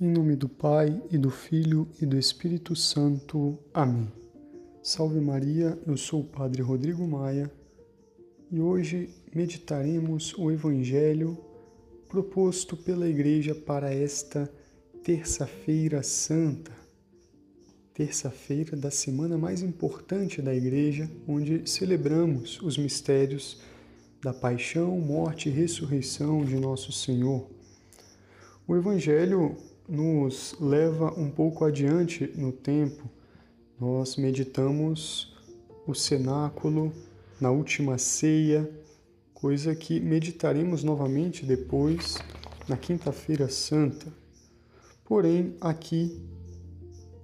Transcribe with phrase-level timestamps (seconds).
[0.00, 3.58] Em nome do Pai e do Filho e do Espírito Santo.
[3.74, 4.06] Amém.
[4.80, 7.50] Salve Maria, eu sou o Padre Rodrigo Maia
[8.48, 11.36] e hoje meditaremos o Evangelho
[12.08, 14.48] proposto pela Igreja para esta
[15.02, 16.70] Terça-feira Santa,
[17.92, 23.60] terça-feira da semana mais importante da Igreja, onde celebramos os mistérios
[24.22, 27.50] da paixão, morte e ressurreição de nosso Senhor.
[28.64, 29.56] O Evangelho
[29.88, 33.08] nos leva um pouco adiante no tempo.
[33.80, 35.34] Nós meditamos
[35.86, 36.92] o cenáculo
[37.40, 38.68] na última ceia,
[39.32, 42.18] coisa que meditaremos novamente depois
[42.68, 44.12] na Quinta-feira Santa.
[45.04, 46.20] Porém, aqui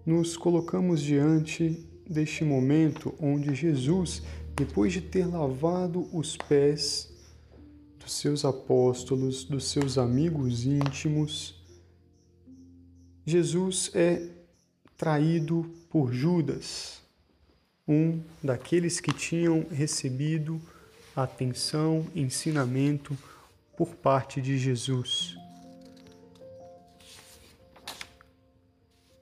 [0.06, 4.22] nos colocamos diante deste momento onde Jesus,
[4.56, 7.12] depois de ter lavado os pés
[7.98, 11.63] dos seus apóstolos, dos seus amigos íntimos,
[13.27, 14.28] Jesus é
[14.98, 17.03] traído por Judas,
[17.89, 20.61] um daqueles que tinham recebido
[21.17, 23.17] atenção, ensinamento
[23.77, 25.36] por parte de Jesus.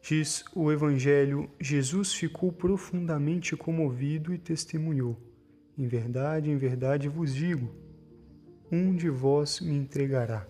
[0.03, 5.17] Diz o Evangelho: Jesus ficou profundamente comovido e testemunhou:
[5.79, 7.73] Em verdade, em verdade vos digo,
[8.71, 10.47] um de vós me entregará.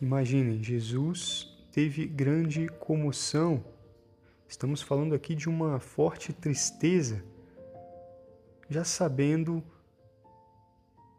[0.00, 3.62] Imaginem, Jesus teve grande comoção.
[4.48, 7.22] Estamos falando aqui de uma forte tristeza,
[8.66, 9.62] já sabendo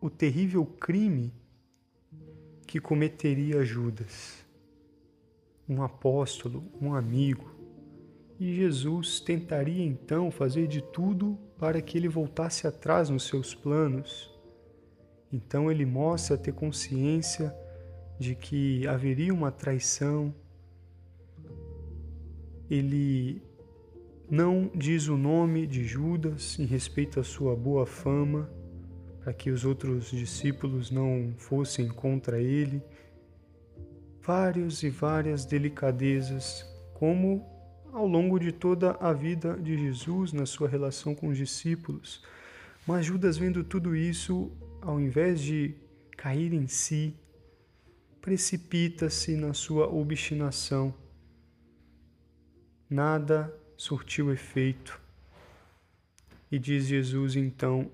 [0.02, 1.32] o terrível crime
[2.66, 4.44] que cometeria Judas,
[5.70, 7.56] um apóstolo, um amigo.
[8.40, 14.36] E Jesus tentaria então fazer de tudo para que ele voltasse atrás nos seus planos.
[15.32, 17.56] Então ele mostra ter consciência
[18.20, 20.34] de que haveria uma traição,
[22.70, 23.42] ele
[24.30, 28.50] não diz o nome de Judas em respeito à sua boa fama,
[29.22, 32.82] para que os outros discípulos não fossem contra ele.
[34.22, 37.46] Várias e várias delicadezas, como
[37.94, 42.22] ao longo de toda a vida de Jesus na sua relação com os discípulos.
[42.86, 44.52] Mas Judas, vendo tudo isso,
[44.82, 45.74] ao invés de
[46.18, 47.16] cair em si,
[48.22, 50.94] precipita-se na sua obstinação
[52.90, 55.00] nada surtiu efeito.
[56.52, 57.92] E diz Jesus então: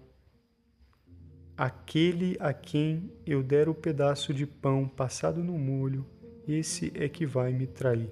[1.58, 6.06] Aquele a quem eu der o pedaço de pão passado no molho,
[6.48, 8.10] esse é que vai me trair.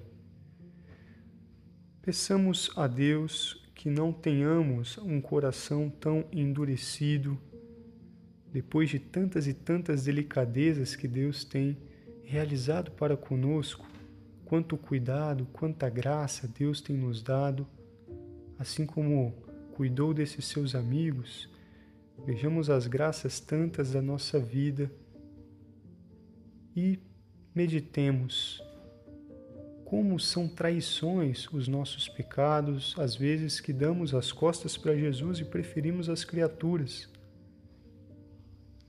[2.02, 7.38] Peçamos a Deus que não tenhamos um coração tão endurecido,
[8.52, 11.78] depois de tantas e tantas delicadezas que Deus tem
[12.24, 13.86] realizado para conosco,
[14.52, 17.66] quanto cuidado, quanta graça Deus tem nos dado,
[18.60, 19.32] assim como
[19.78, 21.48] cuidou desses seus amigos.
[22.26, 24.92] Vejamos as graças tantas da nossa vida
[26.76, 27.00] e
[27.56, 28.62] meditemos
[29.86, 35.46] como são traições os nossos pecados, às vezes que damos as costas para Jesus e
[35.46, 37.10] preferimos as criaturas.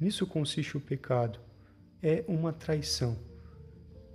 [0.00, 1.38] Nisso consiste o pecado,
[2.02, 3.16] é uma traição.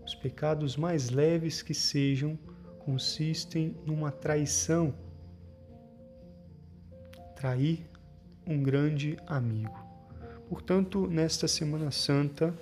[0.08, 2.40] Os pecados mais leves que sejam
[2.80, 4.96] consistem numa traição.
[7.36, 7.86] Trair
[8.48, 9.78] um grande amigo.
[10.48, 12.58] Portanto, nesta Semana Santa,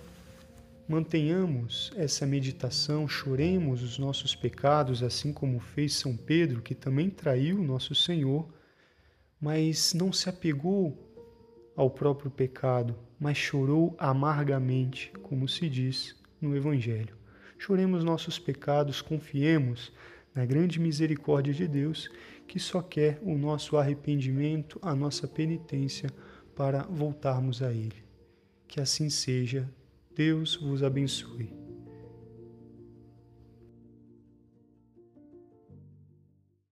[0.87, 7.61] mantenhamos essa meditação, choremos os nossos pecados, assim como fez São Pedro, que também traiu
[7.61, 8.51] nosso Senhor,
[9.39, 10.97] mas não se apegou
[11.75, 17.23] ao próprio pecado, mas chorou amargamente, como se diz no Evangelho.
[17.57, 19.91] Choremos nossos pecados, confiemos
[20.33, 22.09] na grande misericórdia de Deus,
[22.47, 26.09] que só quer o nosso arrependimento, a nossa penitência
[26.55, 28.03] para voltarmos a Ele.
[28.67, 29.69] Que assim seja.
[30.15, 31.64] Deus vos abençoe.